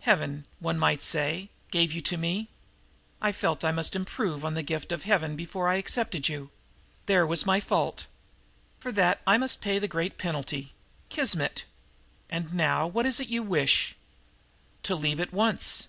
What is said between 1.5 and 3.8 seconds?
gave you to me. I felt that I